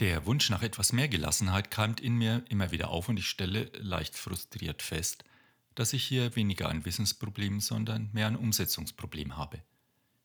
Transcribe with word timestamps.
Der 0.00 0.26
Wunsch 0.26 0.50
nach 0.50 0.62
etwas 0.62 0.92
mehr 0.92 1.06
Gelassenheit 1.06 1.70
keimt 1.70 2.00
in 2.00 2.16
mir 2.16 2.44
immer 2.48 2.72
wieder 2.72 2.88
auf 2.88 3.08
und 3.08 3.16
ich 3.16 3.28
stelle 3.28 3.70
leicht 3.74 4.16
frustriert 4.16 4.82
fest, 4.82 5.22
dass 5.76 5.92
ich 5.92 6.02
hier 6.02 6.34
weniger 6.34 6.68
ein 6.68 6.84
Wissensproblem, 6.84 7.60
sondern 7.60 8.10
mehr 8.12 8.26
ein 8.26 8.34
Umsetzungsproblem 8.34 9.36
habe. 9.36 9.62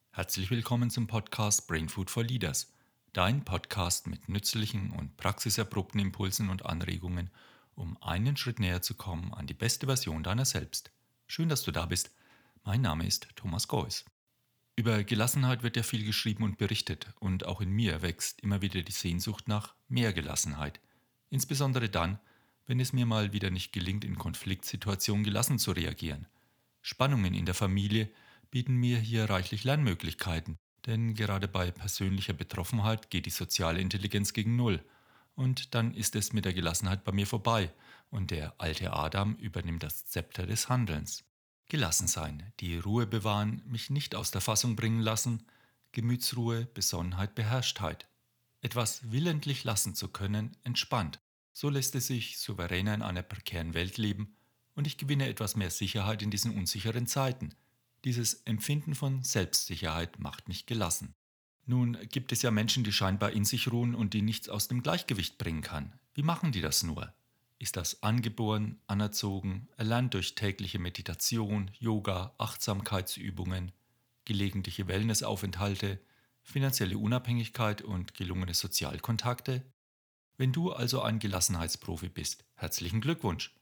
Herzlich 0.10 0.50
willkommen 0.50 0.90
zum 0.90 1.06
Podcast 1.06 1.68
Brain 1.68 1.88
Food 1.88 2.10
for 2.10 2.24
Leaders, 2.24 2.74
dein 3.14 3.46
Podcast 3.46 4.08
mit 4.08 4.28
nützlichen 4.28 4.90
und 4.90 5.18
praxiserprobten 5.18 6.00
Impulsen 6.00 6.50
und 6.50 6.66
Anregungen, 6.66 7.30
um 7.76 7.96
einen 8.02 8.38
Schritt 8.38 8.60
näher 8.60 8.82
zu 8.82 8.96
kommen 8.96 9.36
an 9.36 9.46
die 9.46 9.54
beste 9.54 9.86
Version 9.86 10.24
deiner 10.24 10.46
selbst. 10.46 10.90
Schön, 11.28 11.48
dass 11.48 11.62
du 11.62 11.70
da 11.72 11.86
bist. 11.86 12.10
Mein 12.64 12.82
Name 12.82 13.06
ist 13.06 13.28
Thomas 13.36 13.68
Geuss. 13.68 14.04
Über 14.80 15.04
Gelassenheit 15.04 15.62
wird 15.62 15.76
ja 15.76 15.84
viel 15.84 16.06
geschrieben 16.06 16.46
und 16.46 16.58
berichtet, 16.58 17.08
und 17.20 17.46
auch 17.46 17.60
in 17.60 17.70
mir 17.70 18.02
wächst 18.02 18.40
immer 18.40 18.62
wieder 18.62 18.82
die 18.82 18.94
Sehnsucht 18.94 19.50
nach 19.50 19.76
mehr 19.90 20.14
Gelassenheit. 20.14 20.80
Insbesondere 21.30 21.90
dann, 21.90 22.18
wenn 22.66 22.80
es 22.80 22.94
mir 22.94 23.06
mal 23.06 23.34
wieder 23.34 23.50
nicht 23.50 23.74
gelingt, 23.74 24.06
in 24.06 24.18
Konfliktsituationen 24.18 25.26
gelassen 25.26 25.60
zu 25.60 25.74
reagieren. 25.74 26.28
Spannungen 26.82 27.34
in 27.34 27.46
der 27.46 27.56
Familie 27.56 28.10
bieten 28.52 28.78
mir 28.78 29.00
hier 29.00 29.30
reichlich 29.30 29.66
Lernmöglichkeiten, 29.66 30.58
denn 30.86 31.14
gerade 31.14 31.50
bei 31.50 31.72
persönlicher 31.72 32.32
Betroffenheit 32.32 33.10
geht 33.10 33.26
die 33.26 33.32
soziale 33.32 33.82
Intelligenz 33.82 34.32
gegen 34.32 34.56
Null. 34.56 34.82
Und 35.36 35.76
dann 35.76 35.94
ist 35.94 36.16
es 36.16 36.32
mit 36.32 36.46
der 36.46 36.54
Gelassenheit 36.54 37.04
bei 37.04 37.12
mir 37.12 37.28
vorbei 37.28 37.70
und 38.12 38.32
der 38.32 38.54
alte 38.60 38.94
Adam 38.94 39.36
übernimmt 39.36 39.84
das 39.84 40.06
Zepter 40.06 40.48
des 40.48 40.70
Handelns. 40.70 41.29
Gelassen 41.70 42.08
sein, 42.08 42.52
die 42.60 42.78
Ruhe 42.78 43.06
bewahren, 43.06 43.62
mich 43.66 43.92
nicht 43.92 44.16
aus 44.16 44.32
der 44.32 44.42
Fassung 44.42 44.76
bringen 44.76 45.02
lassen, 45.02 45.44
Gemütsruhe, 45.92 46.66
Besonnenheit, 46.66 47.36
Beherrschtheit. 47.36 48.08
Etwas 48.62 49.12
willentlich 49.12 49.64
lassen 49.64 49.94
zu 49.94 50.08
können, 50.08 50.58
entspannt. 50.64 51.20
So 51.54 51.70
lässt 51.70 51.94
es 51.94 52.08
sich 52.08 52.40
souveräner 52.40 52.96
in 52.96 53.02
einer 53.04 53.22
prekären 53.22 53.76
Welt 53.76 53.98
leben 53.98 54.36
und 54.74 54.88
ich 54.88 54.98
gewinne 54.98 55.28
etwas 55.28 55.56
mehr 55.56 55.70
Sicherheit 55.70 56.24
in 56.24 56.32
diesen 56.32 56.58
unsicheren 56.58 57.06
Zeiten. 57.06 57.54
Dieses 58.04 58.42
Empfinden 58.46 58.96
von 58.96 59.24
Selbstsicherheit 59.24 60.20
macht 60.20 60.48
mich 60.48 60.66
gelassen. 60.66 61.14
Nun 61.66 61.98
gibt 62.10 62.32
es 62.32 62.42
ja 62.42 62.50
Menschen, 62.50 62.84
die 62.84 62.94
scheinbar 62.94 63.32
in 63.32 63.46
sich 63.46 63.72
ruhen 63.72 63.94
und 63.94 64.16
die 64.16 64.24
nichts 64.24 64.50
aus 64.50 64.70
dem 64.70 64.82
Gleichgewicht 64.82 65.38
bringen 65.38 65.62
kann. 65.62 65.94
Wie 66.16 66.24
machen 66.24 66.52
die 66.52 66.62
das 66.62 66.82
nur? 66.82 67.14
Ist 67.60 67.76
das 67.76 68.02
angeboren, 68.02 68.80
anerzogen, 68.88 69.68
erlernt 69.76 70.14
durch 70.14 70.34
tägliche 70.34 70.80
Meditation, 70.80 71.70
Yoga, 71.78 72.34
Achtsamkeitsübungen, 72.38 73.74
gelegentliche 74.24 74.88
Wellnessaufenthalte, 74.88 76.00
finanzielle 76.42 76.98
Unabhängigkeit 76.98 77.82
und 77.82 78.14
gelungene 78.14 78.54
Sozialkontakte? 78.54 79.64
Wenn 80.38 80.54
du 80.54 80.72
also 80.72 81.02
ein 81.02 81.20
Gelassenheitsprofi 81.20 82.08
bist, 82.08 82.46
herzlichen 82.56 83.02
Glückwunsch. 83.02 83.54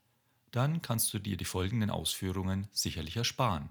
Dann 0.52 0.80
kannst 0.80 1.12
du 1.12 1.18
dir 1.18 1.36
die 1.36 1.44
folgenden 1.44 1.90
Ausführungen 1.90 2.68
sicherlich 2.70 3.16
ersparen. 3.16 3.70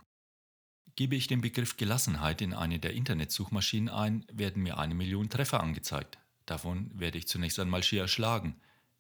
Gebe 0.98 1.16
ich 1.16 1.28
den 1.28 1.42
Begriff 1.42 1.78
Gelassenheit 1.78 2.42
in 2.42 2.54
eine 2.54 2.80
der 2.80 2.94
Internetsuchmaschinen 2.94 3.90
ein, 3.90 4.26
werden 4.32 4.62
mir 4.62 4.78
eine 4.78 4.94
Million 4.94 5.30
Treffer 5.30 5.62
angezeigt. 5.62 6.18
Davon 6.46 6.92
werde 6.94 7.18
ich 7.18 7.28
zunächst 7.28 7.60
einmal 7.60 7.82
schier 7.82 8.02
erschlagen. 8.02 8.60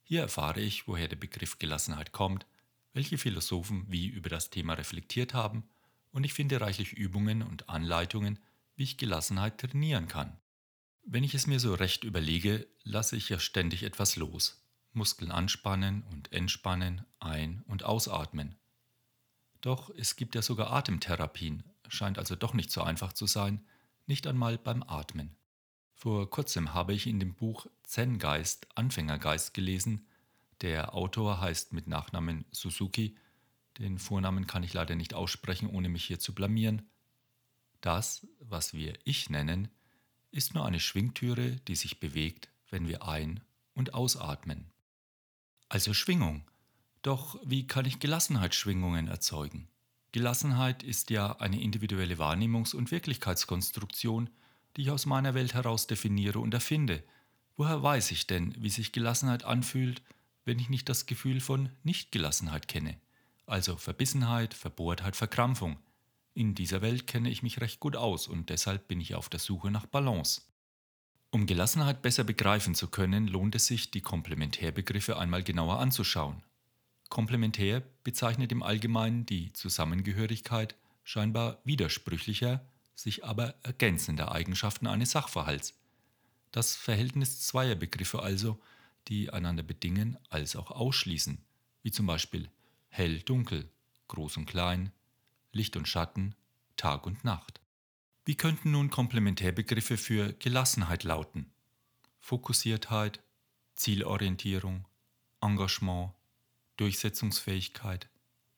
Hier 0.09 0.21
erfahre 0.21 0.61
ich, 0.61 0.87
woher 0.87 1.09
der 1.09 1.17
Begriff 1.17 1.59
Gelassenheit 1.59 2.13
kommt, 2.13 2.45
welche 2.93 3.17
Philosophen 3.17 3.85
wie 3.89 4.07
über 4.07 4.29
das 4.29 4.49
Thema 4.49 4.75
reflektiert 4.75 5.33
haben, 5.33 5.67
und 6.13 6.23
ich 6.23 6.33
finde 6.33 6.61
reichlich 6.61 6.93
Übungen 6.93 7.41
und 7.41 7.67
Anleitungen, 7.67 8.39
wie 8.77 8.83
ich 8.83 8.95
Gelassenheit 8.95 9.57
trainieren 9.57 10.07
kann. 10.07 10.37
Wenn 11.03 11.25
ich 11.25 11.35
es 11.35 11.45
mir 11.45 11.59
so 11.59 11.73
recht 11.73 12.05
überlege, 12.05 12.65
lasse 12.83 13.17
ich 13.17 13.27
ja 13.27 13.37
ständig 13.37 13.83
etwas 13.83 14.15
los. 14.15 14.63
Muskeln 14.93 15.29
anspannen 15.29 16.03
und 16.03 16.31
entspannen, 16.31 17.03
ein- 17.19 17.63
und 17.67 17.83
ausatmen. 17.83 18.55
Doch 19.59 19.89
es 19.89 20.15
gibt 20.15 20.35
ja 20.35 20.41
sogar 20.41 20.71
Atemtherapien, 20.71 21.63
scheint 21.89 22.17
also 22.17 22.37
doch 22.37 22.53
nicht 22.53 22.71
so 22.71 22.81
einfach 22.81 23.11
zu 23.11 23.25
sein, 23.25 23.59
nicht 24.05 24.25
einmal 24.25 24.57
beim 24.57 24.83
Atmen. 24.83 25.35
Vor 25.99 26.29
kurzem 26.29 26.75
habe 26.75 26.93
ich 26.93 27.07
in 27.07 27.19
dem 27.19 27.33
Buch 27.33 27.65
Zen-Geist, 27.81 28.67
Anfängergeist 28.75 29.55
gelesen. 29.55 30.05
Der 30.61 30.93
Autor 30.93 31.41
heißt 31.41 31.73
mit 31.73 31.87
Nachnamen 31.87 32.45
Suzuki. 32.51 33.17
Den 33.79 33.97
Vornamen 33.97 34.45
kann 34.45 34.61
ich 34.61 34.75
leider 34.75 34.93
nicht 34.93 35.15
aussprechen, 35.15 35.67
ohne 35.67 35.89
mich 35.89 36.05
hier 36.05 36.19
zu 36.19 36.35
blamieren. 36.35 36.83
Das, 37.81 38.27
was 38.39 38.75
wir 38.75 38.93
Ich 39.05 39.31
nennen, 39.31 39.69
ist 40.29 40.53
nur 40.53 40.67
eine 40.67 40.79
Schwingtüre, 40.79 41.55
die 41.67 41.75
sich 41.75 41.99
bewegt, 41.99 42.49
wenn 42.69 42.87
wir 42.87 43.07
ein- 43.07 43.39
und 43.73 43.95
ausatmen. 43.95 44.69
Also 45.67 45.95
Schwingung. 45.95 46.45
Doch 47.01 47.39
wie 47.43 47.65
kann 47.65 47.85
ich 47.85 47.97
Gelassenheitsschwingungen 47.99 49.07
erzeugen? 49.07 49.67
Gelassenheit 50.11 50.83
ist 50.83 51.09
ja 51.09 51.37
eine 51.37 51.59
individuelle 51.59 52.19
Wahrnehmungs- 52.19 52.75
und 52.75 52.91
Wirklichkeitskonstruktion, 52.91 54.29
die 54.77 54.83
ich 54.83 54.91
aus 54.91 55.07
meiner 55.07 55.33
Welt 55.33 55.55
heraus 55.55 55.87
definiere 55.87 56.39
und 56.39 56.53
erfinde. 56.53 57.03
Woher 57.55 57.81
weiß 57.81 58.11
ich 58.11 58.27
denn, 58.27 58.55
wie 58.59 58.69
sich 58.69 58.91
Gelassenheit 58.91 59.43
anfühlt, 59.43 60.03
wenn 60.45 60.59
ich 60.59 60.69
nicht 60.69 60.87
das 60.87 61.07
Gefühl 61.07 61.41
von 61.41 61.69
Nichtgelassenheit 61.83 62.67
kenne? 62.67 62.95
Also 63.47 63.75
Verbissenheit, 63.75 64.53
Verbohrtheit, 64.53 65.15
Verkrampfung. 65.15 65.77
In 66.35 66.53
dieser 66.53 66.83
Welt 66.83 67.07
kenne 67.07 67.31
ich 67.31 67.41
mich 67.41 67.59
recht 67.59 67.79
gut 67.79 67.95
aus 67.95 68.27
und 68.27 68.51
deshalb 68.51 68.87
bin 68.87 69.01
ich 69.01 69.15
auf 69.15 69.29
der 69.29 69.39
Suche 69.39 69.71
nach 69.71 69.87
Balance. 69.87 70.41
Um 71.31 71.47
Gelassenheit 71.47 72.03
besser 72.03 72.23
begreifen 72.23 72.75
zu 72.75 72.87
können, 72.87 73.27
lohnt 73.27 73.55
es 73.55 73.65
sich, 73.65 73.89
die 73.89 74.01
Komplementärbegriffe 74.01 75.17
einmal 75.17 75.43
genauer 75.43 75.79
anzuschauen. 75.79 76.43
Komplementär 77.09 77.81
bezeichnet 78.03 78.51
im 78.51 78.61
Allgemeinen 78.61 79.25
die 79.25 79.51
Zusammengehörigkeit 79.53 80.75
scheinbar 81.03 81.59
widersprüchlicher, 81.63 82.61
sich 82.97 83.23
aber 83.23 83.55
ergänzende 83.63 84.31
Eigenschaften 84.31 84.87
eines 84.87 85.11
Sachverhalts. 85.11 85.75
Das 86.51 86.75
Verhältnis 86.75 87.41
zweier 87.41 87.75
Begriffe 87.75 88.21
also, 88.21 88.59
die 89.07 89.29
einander 89.29 89.63
bedingen 89.63 90.17
als 90.29 90.55
auch 90.55 90.71
ausschließen, 90.71 91.37
wie 91.83 91.91
zum 91.91 92.07
Beispiel 92.07 92.49
hell-dunkel, 92.89 93.69
groß 94.07 94.37
und 94.37 94.45
klein, 94.47 94.91
Licht 95.51 95.77
und 95.77 95.87
Schatten, 95.87 96.35
Tag 96.75 97.05
und 97.05 97.23
Nacht. 97.23 97.61
Wie 98.25 98.35
könnten 98.35 98.71
nun 98.71 98.89
Komplementärbegriffe 98.89 99.97
für 99.97 100.33
Gelassenheit 100.33 101.03
lauten? 101.03 101.51
Fokussiertheit, 102.19 103.21
Zielorientierung, 103.75 104.85
Engagement, 105.39 106.13
Durchsetzungsfähigkeit, 106.77 108.09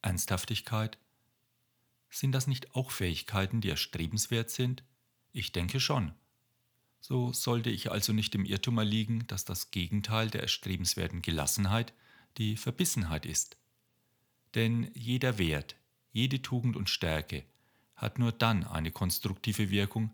Ernsthaftigkeit, 0.02 0.98
sind 2.10 2.32
das 2.32 2.48
nicht 2.48 2.76
auch 2.76 2.92
Fähigkeiten, 2.92 3.62
die 3.62 3.70
erstrebenswert 3.70 4.50
sind? 4.50 4.84
Ich 5.32 5.52
denke 5.52 5.80
schon. 5.80 6.14
So 7.00 7.32
sollte 7.32 7.70
ich 7.70 7.92
also 7.92 8.14
nicht 8.14 8.36
im 8.36 8.46
Irrtum 8.46 8.78
erliegen, 8.78 9.26
dass 9.28 9.46
das 9.46 9.72
Gegenteil 9.72 10.30
der 10.30 10.42
erstrebenswerten 10.42 11.22
Gelassenheit 11.22 11.94
die 12.38 12.58
Verbissenheit 12.58 13.26
ist. 13.26 13.58
Denn 14.56 14.92
jeder 14.94 15.38
Wert, 15.38 15.76
jede 16.12 16.42
Tugend 16.42 16.76
und 16.76 16.90
Stärke 16.90 17.46
hat 17.96 18.20
nur 18.20 18.32
dann 18.32 18.64
eine 18.64 18.92
konstruktive 18.92 19.70
Wirkung, 19.70 20.14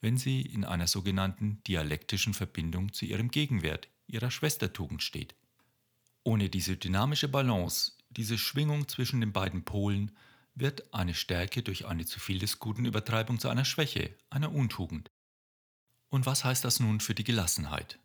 wenn 0.00 0.16
sie 0.16 0.42
in 0.42 0.64
einer 0.64 0.86
sogenannten 0.86 1.62
dialektischen 1.66 2.34
Verbindung 2.34 2.92
zu 2.92 3.04
ihrem 3.04 3.30
Gegenwert, 3.30 3.88
ihrer 4.06 4.30
Schwestertugend 4.30 5.02
steht. 5.02 5.34
Ohne 6.22 6.48
diese 6.48 6.76
dynamische 6.76 7.28
Balance, 7.28 7.92
diese 8.10 8.38
Schwingung 8.38 8.88
zwischen 8.88 9.20
den 9.20 9.32
beiden 9.32 9.64
Polen, 9.64 10.12
wird 10.56 10.92
eine 10.92 11.14
Stärke 11.14 11.62
durch 11.62 11.86
eine 11.86 12.06
zu 12.06 12.18
viel 12.18 12.38
des 12.38 12.58
Guten 12.58 12.86
Übertreibung 12.86 13.38
zu 13.38 13.48
einer 13.48 13.66
Schwäche, 13.66 14.16
einer 14.30 14.52
Untugend. 14.52 15.10
Und 16.08 16.26
was 16.26 16.44
heißt 16.44 16.64
das 16.64 16.80
nun 16.80 17.00
für 17.00 17.14
die 17.14 17.24
Gelassenheit? 17.24 17.98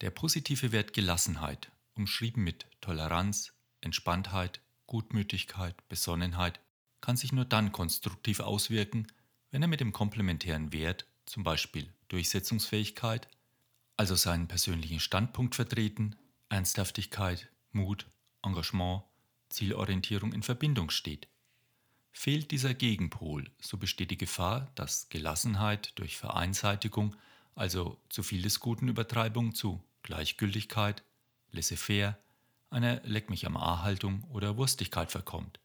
Der 0.00 0.10
positive 0.10 0.72
Wert 0.72 0.92
Gelassenheit, 0.92 1.70
umschrieben 1.94 2.42
mit 2.42 2.66
Toleranz, 2.80 3.52
Entspanntheit, 3.80 4.60
Gutmütigkeit, 4.86 5.76
Besonnenheit, 5.88 6.60
kann 7.00 7.16
sich 7.16 7.32
nur 7.32 7.44
dann 7.44 7.70
konstruktiv 7.70 8.40
auswirken, 8.40 9.06
wenn 9.52 9.62
er 9.62 9.68
mit 9.68 9.80
dem 9.80 9.92
komplementären 9.92 10.72
Wert, 10.72 11.06
zum 11.26 11.44
Beispiel 11.44 11.92
Durchsetzungsfähigkeit, 12.08 13.28
also 13.96 14.16
seinen 14.16 14.48
persönlichen 14.48 14.98
Standpunkt 14.98 15.54
vertreten, 15.54 16.16
Ernsthaftigkeit, 16.48 17.48
Mut, 17.70 18.10
Engagement, 18.42 19.04
Zielorientierung 19.48 20.32
in 20.32 20.42
Verbindung 20.42 20.90
steht. 20.90 21.28
Fehlt 22.12 22.50
dieser 22.50 22.74
Gegenpol, 22.74 23.50
so 23.60 23.78
besteht 23.78 24.10
die 24.10 24.18
Gefahr, 24.18 24.70
dass 24.74 25.08
Gelassenheit 25.08 25.92
durch 25.98 26.16
Vereinseitigung, 26.16 27.16
also 27.54 27.98
zu 28.10 28.22
viel 28.22 28.42
des 28.42 28.60
Guten 28.60 28.88
Übertreibung 28.88 29.54
zu 29.54 29.82
Gleichgültigkeit, 30.02 31.02
laissez-faire, 31.52 32.18
einer 32.70 33.00
Leck 33.04 33.30
mich 33.30 33.46
am 33.46 33.56
A-Haltung 33.56 34.24
oder 34.24 34.56
Wurstigkeit 34.56 35.10
verkommt. 35.10 35.58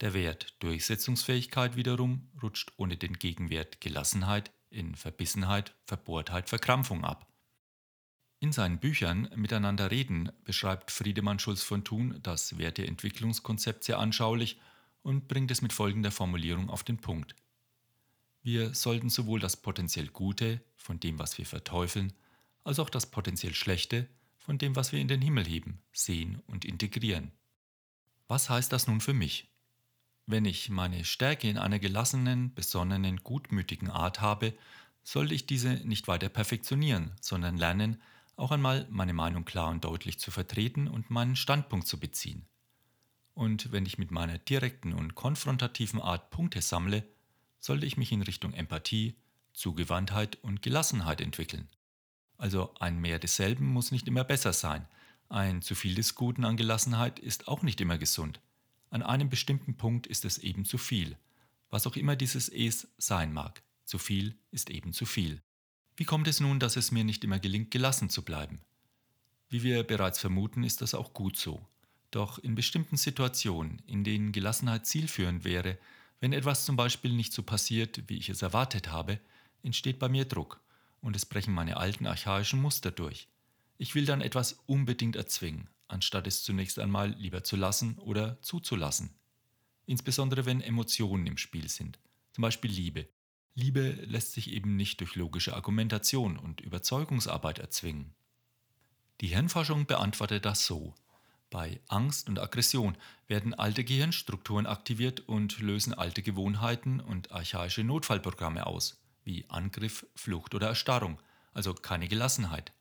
Der 0.00 0.12
Wert 0.12 0.54
Durchsetzungsfähigkeit 0.60 1.76
wiederum 1.76 2.28
rutscht 2.42 2.72
ohne 2.76 2.96
den 2.96 3.14
Gegenwert 3.14 3.80
Gelassenheit 3.80 4.50
in 4.70 4.94
Verbissenheit, 4.94 5.74
Verbohrtheit, 5.86 6.48
Verkrampfung 6.48 7.04
ab. 7.04 7.26
In 8.38 8.52
seinen 8.52 8.78
Büchern 8.78 9.30
Miteinander 9.34 9.90
reden 9.90 10.30
beschreibt 10.44 10.90
Friedemann 10.90 11.38
Schulz 11.38 11.62
von 11.62 11.84
Thun 11.84 12.18
das 12.22 12.58
Werteentwicklungskonzept 12.58 13.84
sehr 13.84 13.98
anschaulich 13.98 14.60
und 15.06 15.28
bringt 15.28 15.52
es 15.52 15.62
mit 15.62 15.72
folgender 15.72 16.10
Formulierung 16.10 16.68
auf 16.68 16.82
den 16.82 16.98
Punkt. 16.98 17.36
Wir 18.42 18.74
sollten 18.74 19.08
sowohl 19.08 19.38
das 19.38 19.56
potenziell 19.56 20.08
Gute 20.08 20.60
von 20.76 20.98
dem, 20.98 21.20
was 21.20 21.38
wir 21.38 21.46
verteufeln, 21.46 22.12
als 22.64 22.80
auch 22.80 22.90
das 22.90 23.06
potenziell 23.06 23.54
Schlechte 23.54 24.08
von 24.36 24.58
dem, 24.58 24.74
was 24.74 24.90
wir 24.90 24.98
in 24.98 25.06
den 25.06 25.22
Himmel 25.22 25.46
heben, 25.46 25.80
sehen 25.92 26.42
und 26.48 26.64
integrieren. 26.64 27.30
Was 28.26 28.50
heißt 28.50 28.72
das 28.72 28.88
nun 28.88 29.00
für 29.00 29.14
mich? 29.14 29.48
Wenn 30.26 30.44
ich 30.44 30.70
meine 30.70 31.04
Stärke 31.04 31.48
in 31.48 31.56
einer 31.56 31.78
gelassenen, 31.78 32.52
besonnenen, 32.52 33.18
gutmütigen 33.18 33.90
Art 33.90 34.20
habe, 34.20 34.54
sollte 35.04 35.34
ich 35.34 35.46
diese 35.46 35.74
nicht 35.86 36.08
weiter 36.08 36.28
perfektionieren, 36.28 37.12
sondern 37.20 37.56
lernen, 37.56 38.02
auch 38.34 38.50
einmal 38.50 38.88
meine 38.90 39.14
Meinung 39.14 39.44
klar 39.44 39.70
und 39.70 39.84
deutlich 39.84 40.18
zu 40.18 40.32
vertreten 40.32 40.88
und 40.88 41.10
meinen 41.10 41.36
Standpunkt 41.36 41.86
zu 41.86 42.00
beziehen. 42.00 42.44
Und 43.36 43.70
wenn 43.70 43.84
ich 43.84 43.98
mit 43.98 44.10
meiner 44.10 44.38
direkten 44.38 44.94
und 44.94 45.14
konfrontativen 45.14 46.00
Art 46.00 46.30
Punkte 46.30 46.62
sammle, 46.62 47.06
sollte 47.60 47.84
ich 47.84 47.98
mich 47.98 48.10
in 48.10 48.22
Richtung 48.22 48.54
Empathie, 48.54 49.14
Zugewandtheit 49.52 50.36
und 50.42 50.62
Gelassenheit 50.62 51.20
entwickeln. 51.20 51.68
Also 52.38 52.74
ein 52.80 52.98
Mehr 52.98 53.18
desselben 53.18 53.66
muss 53.66 53.92
nicht 53.92 54.08
immer 54.08 54.24
besser 54.24 54.54
sein. 54.54 54.88
Ein 55.28 55.60
zu 55.60 55.74
viel 55.74 55.94
des 55.94 56.14
Guten 56.14 56.46
an 56.46 56.56
Gelassenheit 56.56 57.18
ist 57.18 57.46
auch 57.46 57.60
nicht 57.60 57.78
immer 57.82 57.98
gesund. 57.98 58.40
An 58.88 59.02
einem 59.02 59.28
bestimmten 59.28 59.76
Punkt 59.76 60.06
ist 60.06 60.24
es 60.24 60.38
eben 60.38 60.64
zu 60.64 60.78
viel. 60.78 61.18
Was 61.68 61.86
auch 61.86 61.96
immer 61.96 62.16
dieses 62.16 62.48
Es 62.48 62.88
sein 62.96 63.34
mag. 63.34 63.62
Zu 63.84 63.98
viel 63.98 64.38
ist 64.50 64.70
eben 64.70 64.94
zu 64.94 65.04
viel. 65.04 65.42
Wie 65.94 66.04
kommt 66.04 66.26
es 66.26 66.40
nun, 66.40 66.58
dass 66.58 66.76
es 66.76 66.90
mir 66.90 67.04
nicht 67.04 67.22
immer 67.22 67.38
gelingt, 67.38 67.70
gelassen 67.70 68.08
zu 68.08 68.22
bleiben? 68.24 68.62
Wie 69.50 69.62
wir 69.62 69.82
bereits 69.82 70.20
vermuten, 70.20 70.64
ist 70.64 70.80
das 70.80 70.94
auch 70.94 71.12
gut 71.12 71.36
so. 71.36 71.68
Doch 72.16 72.38
in 72.38 72.54
bestimmten 72.54 72.96
Situationen, 72.96 73.82
in 73.86 74.02
denen 74.02 74.32
Gelassenheit 74.32 74.86
zielführend 74.86 75.44
wäre, 75.44 75.76
wenn 76.18 76.32
etwas 76.32 76.64
zum 76.64 76.74
Beispiel 76.74 77.12
nicht 77.12 77.34
so 77.34 77.42
passiert, 77.42 78.04
wie 78.06 78.16
ich 78.16 78.30
es 78.30 78.40
erwartet 78.40 78.90
habe, 78.90 79.20
entsteht 79.62 79.98
bei 79.98 80.08
mir 80.08 80.24
Druck 80.24 80.62
und 81.02 81.14
es 81.14 81.26
brechen 81.26 81.52
meine 81.52 81.76
alten 81.76 82.06
archaischen 82.06 82.62
Muster 82.62 82.90
durch. 82.90 83.28
Ich 83.76 83.94
will 83.94 84.06
dann 84.06 84.22
etwas 84.22 84.54
unbedingt 84.64 85.14
erzwingen, 85.14 85.68
anstatt 85.88 86.26
es 86.26 86.42
zunächst 86.42 86.78
einmal 86.78 87.10
lieber 87.10 87.44
zu 87.44 87.54
lassen 87.54 87.98
oder 87.98 88.40
zuzulassen. 88.40 89.10
Insbesondere 89.84 90.46
wenn 90.46 90.62
Emotionen 90.62 91.26
im 91.26 91.36
Spiel 91.36 91.68
sind, 91.68 91.98
zum 92.32 92.40
Beispiel 92.40 92.70
Liebe. 92.70 93.10
Liebe 93.54 93.90
lässt 93.90 94.32
sich 94.32 94.52
eben 94.52 94.74
nicht 94.74 95.00
durch 95.00 95.16
logische 95.16 95.54
Argumentation 95.54 96.38
und 96.38 96.62
Überzeugungsarbeit 96.62 97.58
erzwingen. 97.58 98.14
Die 99.20 99.28
Hirnforschung 99.28 99.84
beantwortet 99.84 100.46
das 100.46 100.64
so. 100.64 100.94
Bei 101.50 101.80
Angst 101.88 102.28
und 102.28 102.40
Aggression 102.40 102.96
werden 103.28 103.54
alte 103.54 103.84
Gehirnstrukturen 103.84 104.66
aktiviert 104.66 105.20
und 105.20 105.60
lösen 105.60 105.94
alte 105.94 106.22
Gewohnheiten 106.22 107.00
und 107.00 107.30
archaische 107.30 107.84
Notfallprogramme 107.84 108.66
aus, 108.66 109.00
wie 109.22 109.44
Angriff, 109.48 110.06
Flucht 110.14 110.54
oder 110.54 110.68
Erstarrung, 110.68 111.20
also 111.54 111.72
keine 111.72 112.08
Gelassenheit. 112.08 112.72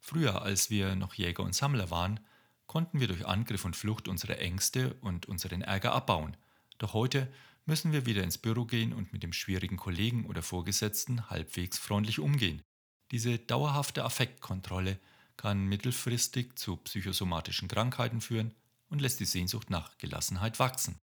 Früher, 0.00 0.42
als 0.42 0.70
wir 0.70 0.96
noch 0.96 1.14
Jäger 1.14 1.42
und 1.44 1.54
Sammler 1.54 1.90
waren, 1.90 2.20
konnten 2.66 3.00
wir 3.00 3.08
durch 3.08 3.26
Angriff 3.26 3.64
und 3.64 3.76
Flucht 3.76 4.08
unsere 4.08 4.38
Ängste 4.38 4.94
und 5.00 5.26
unseren 5.26 5.62
Ärger 5.62 5.92
abbauen. 5.92 6.36
Doch 6.78 6.94
heute 6.94 7.28
müssen 7.66 7.92
wir 7.92 8.06
wieder 8.06 8.24
ins 8.24 8.38
Büro 8.38 8.64
gehen 8.64 8.92
und 8.92 9.12
mit 9.12 9.22
dem 9.22 9.32
schwierigen 9.32 9.76
Kollegen 9.76 10.26
oder 10.26 10.42
Vorgesetzten 10.42 11.30
halbwegs 11.30 11.78
freundlich 11.78 12.18
umgehen. 12.18 12.62
Diese 13.10 13.38
dauerhafte 13.38 14.04
Affektkontrolle 14.04 14.98
kann 15.40 15.64
mittelfristig 15.64 16.58
zu 16.58 16.76
psychosomatischen 16.76 17.66
Krankheiten 17.66 18.20
führen 18.20 18.54
und 18.90 19.00
lässt 19.00 19.20
die 19.20 19.24
Sehnsucht 19.24 19.70
nach 19.70 19.96
Gelassenheit 19.96 20.58
wachsen. 20.58 21.00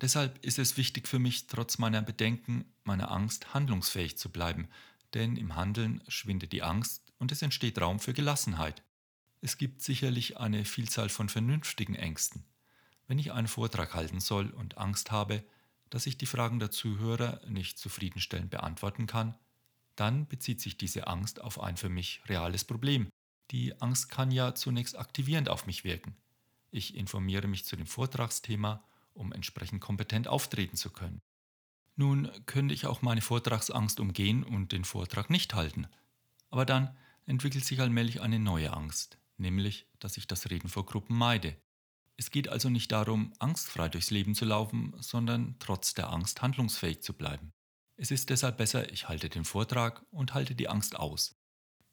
Deshalb 0.00 0.42
ist 0.42 0.58
es 0.58 0.78
wichtig 0.78 1.06
für 1.06 1.18
mich, 1.18 1.48
trotz 1.48 1.76
meiner 1.76 2.00
Bedenken, 2.00 2.64
meiner 2.84 3.10
Angst 3.10 3.52
handlungsfähig 3.52 4.16
zu 4.16 4.30
bleiben, 4.30 4.68
denn 5.12 5.36
im 5.36 5.54
Handeln 5.54 6.02
schwindet 6.08 6.52
die 6.52 6.62
Angst 6.62 7.12
und 7.18 7.30
es 7.30 7.42
entsteht 7.42 7.78
Raum 7.78 8.00
für 8.00 8.14
Gelassenheit. 8.14 8.82
Es 9.42 9.58
gibt 9.58 9.82
sicherlich 9.82 10.38
eine 10.38 10.64
Vielzahl 10.64 11.10
von 11.10 11.28
vernünftigen 11.28 11.94
Ängsten. 11.94 12.46
Wenn 13.06 13.18
ich 13.18 13.32
einen 13.32 13.48
Vortrag 13.48 13.92
halten 13.92 14.20
soll 14.20 14.48
und 14.48 14.78
Angst 14.78 15.10
habe, 15.10 15.44
dass 15.90 16.06
ich 16.06 16.16
die 16.16 16.24
Fragen 16.24 16.58
der 16.58 16.70
Zuhörer 16.70 17.42
nicht 17.46 17.78
zufriedenstellend 17.78 18.48
beantworten 18.48 19.06
kann, 19.06 19.34
dann 19.94 20.26
bezieht 20.26 20.62
sich 20.62 20.78
diese 20.78 21.06
Angst 21.06 21.42
auf 21.42 21.60
ein 21.60 21.76
für 21.76 21.90
mich 21.90 22.22
reales 22.28 22.64
Problem, 22.64 23.10
die 23.50 23.80
Angst 23.80 24.10
kann 24.10 24.30
ja 24.30 24.54
zunächst 24.54 24.98
aktivierend 24.98 25.48
auf 25.48 25.66
mich 25.66 25.84
wirken. 25.84 26.16
Ich 26.70 26.94
informiere 26.94 27.46
mich 27.46 27.64
zu 27.64 27.76
dem 27.76 27.86
Vortragsthema, 27.86 28.84
um 29.14 29.32
entsprechend 29.32 29.80
kompetent 29.80 30.28
auftreten 30.28 30.76
zu 30.76 30.90
können. 30.90 31.20
Nun 31.96 32.30
könnte 32.46 32.74
ich 32.74 32.86
auch 32.86 33.02
meine 33.02 33.22
Vortragsangst 33.22 33.98
umgehen 34.00 34.44
und 34.44 34.72
den 34.72 34.84
Vortrag 34.84 35.30
nicht 35.30 35.54
halten. 35.54 35.88
Aber 36.50 36.64
dann 36.64 36.96
entwickelt 37.26 37.64
sich 37.64 37.80
allmählich 37.80 38.20
eine 38.20 38.38
neue 38.38 38.72
Angst, 38.72 39.18
nämlich, 39.36 39.86
dass 39.98 40.16
ich 40.16 40.26
das 40.26 40.48
Reden 40.50 40.68
vor 40.68 40.86
Gruppen 40.86 41.16
meide. 41.16 41.56
Es 42.16 42.30
geht 42.30 42.48
also 42.48 42.68
nicht 42.68 42.92
darum, 42.92 43.32
angstfrei 43.38 43.88
durchs 43.88 44.10
Leben 44.10 44.34
zu 44.34 44.44
laufen, 44.44 44.94
sondern 44.98 45.56
trotz 45.58 45.94
der 45.94 46.10
Angst 46.10 46.42
handlungsfähig 46.42 47.00
zu 47.00 47.12
bleiben. 47.12 47.52
Es 47.96 48.10
ist 48.10 48.30
deshalb 48.30 48.58
besser, 48.58 48.92
ich 48.92 49.08
halte 49.08 49.28
den 49.28 49.44
Vortrag 49.44 50.04
und 50.10 50.34
halte 50.34 50.54
die 50.54 50.68
Angst 50.68 50.96
aus. 50.96 51.37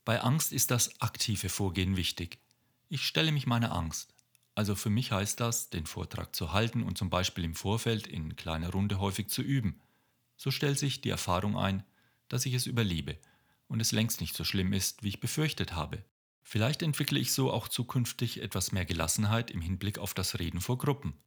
Bei 0.06 0.22
Angst 0.22 0.54
ist 0.54 0.70
das 0.70 1.02
aktive 1.02 1.50
Vorgehen 1.50 1.98
wichtig. 1.98 2.38
Ich 2.90 3.08
stelle 3.08 3.32
mich 3.32 3.48
meiner 3.48 3.74
Angst. 3.74 4.14
Also 4.54 4.76
für 4.76 4.92
mich 4.92 5.12
heißt 5.12 5.40
das, 5.40 5.72
den 5.72 5.88
Vortrag 5.88 6.36
zu 6.36 6.54
halten 6.54 6.84
und 6.84 6.96
zum 6.96 7.10
Beispiel 7.10 7.44
im 7.44 7.56
Vorfeld 7.56 8.06
in 8.06 8.36
kleiner 8.36 8.70
Runde 8.70 9.00
häufig 9.00 9.30
zu 9.30 9.42
üben. 9.42 9.82
So 10.38 10.52
stellt 10.52 10.78
sich 10.78 11.02
die 11.02 11.10
Erfahrung 11.10 11.58
ein, 11.58 11.84
dass 12.30 12.46
ich 12.46 12.54
es 12.54 12.68
überlebe 12.68 13.18
und 13.68 13.80
es 13.80 13.92
längst 13.92 14.22
nicht 14.22 14.36
so 14.36 14.44
schlimm 14.44 14.74
ist, 14.74 15.02
wie 15.02 15.10
ich 15.10 15.20
befürchtet 15.20 15.74
habe. 15.74 16.06
Vielleicht 16.44 16.84
entwickle 16.84 17.20
ich 17.20 17.34
so 17.34 17.52
auch 17.52 17.68
zukünftig 17.68 18.44
etwas 18.44 18.72
mehr 18.72 18.86
Gelassenheit 18.86 19.50
im 19.50 19.62
Hinblick 19.62 19.98
auf 19.98 20.14
das 20.14 20.38
Reden 20.38 20.62
vor 20.62 20.78
Gruppen. 20.78 21.18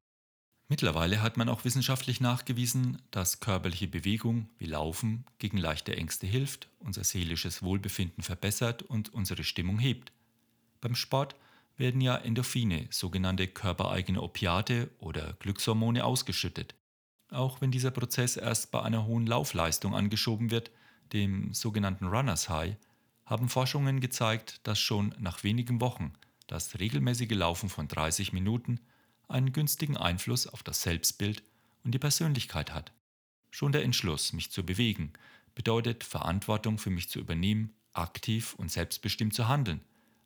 Mittlerweile 0.71 1.23
hat 1.23 1.39
man 1.39 1.49
auch 1.49 1.65
wissenschaftlich 1.65 2.21
nachgewiesen, 2.21 3.01
dass 3.11 3.41
körperliche 3.41 3.89
Bewegung 3.89 4.51
wie 4.59 4.67
Laufen 4.67 5.25
gegen 5.39 5.57
leichte 5.57 5.97
Ängste 5.97 6.27
hilft, 6.27 6.69
unser 6.79 7.05
seelisches 7.05 7.63
Wohlbefinden 7.63 8.23
verbessert 8.23 8.83
und 8.83 9.15
unsere 9.15 9.45
Stimmung 9.45 9.79
hebt. 9.79 10.13
Beim 10.83 10.95
Sport 10.95 11.37
werden 11.79 12.03
ja 12.03 12.17
Endorphine, 12.17 12.87
sogenannte 12.91 13.47
körpereigene 13.47 14.21
Opiate 14.21 14.91
oder 14.99 15.33
Glückshormone 15.39 16.05
ausgeschüttet. 16.05 16.75
Auch 17.31 17.63
wenn 17.63 17.71
dieser 17.71 17.91
Prozess 17.91 18.37
erst 18.37 18.71
bei 18.71 18.83
einer 18.83 19.07
hohen 19.07 19.27
Laufleistung 19.27 19.95
angeschoben 19.95 20.51
wird, 20.51 20.71
dem 21.15 21.55
sogenannten 21.55 22.07
Runners 22.07 22.51
High, 22.51 22.77
haben 23.25 23.49
Forschungen 23.49 24.01
gezeigt, 24.01 24.61
dass 24.65 24.79
schon 24.79 25.15
nach 25.19 25.45
wenigen 25.45 25.81
Wochen 25.81 26.13
das 26.47 26.79
regelmäßige 26.79 27.31
Laufen 27.31 27.71
von 27.71 27.89
30 27.89 28.35
Minuten 28.35 28.81
einen 29.29 29.53
günstigen 29.53 29.97
Einfluss 29.97 30.47
auf 30.47 30.63
das 30.63 30.83
Selbstbild 30.83 31.43
und 31.85 31.93
die 31.93 31.99
Persönlichkeit 31.99 32.73
hat. 32.73 32.93
Schon 33.51 33.73
der 33.73 33.85
Entschluss, 33.85 34.33
mich 34.33 34.51
zu 34.51 34.65
bewegen, 34.65 35.13
bedeutet 35.55 36.05
Verantwortung 36.05 36.79
für 36.79 36.91
mich 36.91 37.09
zu 37.09 37.19
übernehmen, 37.19 37.75
aktiv 37.93 38.55
und 38.55 38.71
selbstbestimmt 38.71 39.35
zu 39.35 39.49
handeln. 39.49 39.81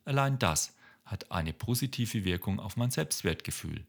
Allein 0.05 0.39
das 0.39 0.75
hat 1.05 1.31
eine 1.31 1.53
positive 1.53 2.23
Wirkung 2.23 2.59
auf 2.59 2.77
mein 2.77 2.91
Selbstwertgefühl. 2.91 3.85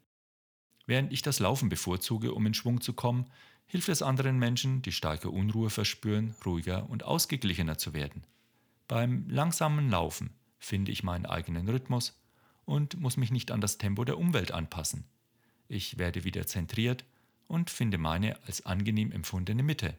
Während 0.87 1.13
ich 1.13 1.23
das 1.23 1.41
Laufen 1.41 1.69
bevorzuge, 1.69 2.35
um 2.35 2.47
in 2.47 2.55
Schwung 2.55 2.81
zu 2.81 2.93
kommen, 2.93 3.27
hilft 3.67 3.89
es 3.89 4.03
anderen 4.03 4.39
Menschen, 4.39 4.83
die 4.83 4.93
starke 4.93 5.31
Unruhe 5.31 5.71
verspüren, 5.71 6.35
ruhiger 6.45 6.89
und 6.91 7.05
ausgeglichener 7.05 7.79
zu 7.79 7.95
werden. 7.95 8.25
Beim 8.87 9.29
langsamen 9.29 9.91
Laufen 9.91 10.31
finde 10.59 10.93
ich 10.93 11.03
meinen 11.03 11.27
eigenen 11.27 11.69
Rhythmus 11.69 12.19
und 12.65 13.01
muss 13.01 13.17
mich 13.17 13.31
nicht 13.31 13.51
an 13.51 13.61
das 13.61 13.79
Tempo 13.79 14.05
der 14.05 14.19
Umwelt 14.19 14.53
anpassen. 14.53 15.05
Ich 15.69 15.99
werde 15.99 16.25
wieder 16.25 16.47
zentriert 16.47 17.05
und 17.47 17.71
finde 17.71 17.99
meine 17.99 18.43
als 18.45 18.67
angenehm 18.67 19.13
empfundene 19.13 19.63
Mitte. 19.63 19.99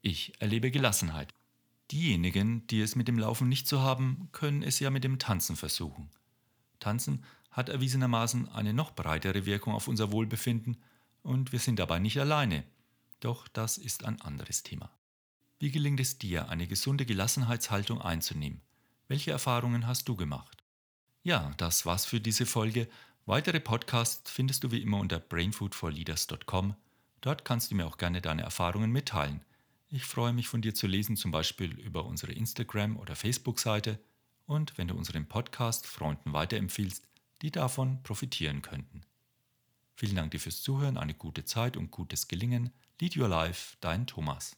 Ich 0.00 0.40
erlebe 0.40 0.70
Gelassenheit. 0.70 1.32
Diejenigen, 1.90 2.66
die 2.68 2.80
es 2.80 2.96
mit 2.96 3.08
dem 3.08 3.18
Laufen 3.18 3.48
nicht 3.48 3.68
so 3.68 3.80
haben, 3.80 4.28
können 4.32 4.62
es 4.62 4.80
ja 4.80 4.90
mit 4.90 5.04
dem 5.04 5.18
Tanzen 5.18 5.56
versuchen. 5.56 6.10
Tanzen 6.80 7.24
hat 7.50 7.68
erwiesenermaßen 7.68 8.48
eine 8.48 8.72
noch 8.72 8.92
breitere 8.92 9.46
Wirkung 9.46 9.74
auf 9.74 9.88
unser 9.88 10.10
Wohlbefinden 10.10 10.78
und 11.22 11.52
wir 11.52 11.58
sind 11.58 11.78
dabei 11.78 11.98
nicht 11.98 12.18
alleine. 12.18 12.64
Doch 13.20 13.46
das 13.48 13.78
ist 13.78 14.04
ein 14.04 14.20
anderes 14.20 14.62
Thema. 14.62 14.90
Wie 15.58 15.70
gelingt 15.70 16.00
es 16.00 16.18
dir, 16.18 16.48
eine 16.48 16.66
gesunde 16.66 17.06
Gelassenheitshaltung 17.06 18.00
einzunehmen? 18.00 18.62
Welche 19.06 19.30
Erfahrungen 19.30 19.86
hast 19.86 20.08
du 20.08 20.16
gemacht? 20.16 20.61
Ja, 21.22 21.52
das 21.56 21.86
war's 21.86 22.04
für 22.04 22.20
diese 22.20 22.46
Folge. 22.46 22.88
Weitere 23.26 23.60
Podcasts 23.60 24.28
findest 24.30 24.64
du 24.64 24.72
wie 24.72 24.82
immer 24.82 24.98
unter 24.98 25.20
brainfoodforleaders.com. 25.20 26.74
Dort 27.20 27.44
kannst 27.44 27.70
du 27.70 27.76
mir 27.76 27.86
auch 27.86 27.96
gerne 27.96 28.20
deine 28.20 28.42
Erfahrungen 28.42 28.90
mitteilen. 28.90 29.44
Ich 29.88 30.04
freue 30.04 30.32
mich 30.32 30.48
von 30.48 30.62
dir 30.62 30.74
zu 30.74 30.88
lesen, 30.88 31.16
zum 31.16 31.30
Beispiel 31.30 31.78
über 31.78 32.06
unsere 32.06 32.32
Instagram- 32.32 32.96
oder 32.96 33.14
Facebook-Seite. 33.14 33.98
und 34.46 34.76
wenn 34.76 34.88
du 34.88 34.94
unseren 34.96 35.26
Podcast 35.26 35.86
Freunden 35.86 36.32
weiterempfiehlst, 36.32 37.06
die 37.42 37.52
davon 37.52 38.02
profitieren 38.02 38.60
könnten. 38.60 39.02
Vielen 39.94 40.16
Dank 40.16 40.32
dir 40.32 40.40
fürs 40.40 40.62
Zuhören, 40.62 40.98
eine 40.98 41.14
gute 41.14 41.44
Zeit 41.44 41.76
und 41.76 41.92
gutes 41.92 42.26
Gelingen. 42.26 42.72
Lead 43.00 43.16
Your 43.16 43.28
Life, 43.28 43.76
dein 43.80 44.06
Thomas. 44.08 44.56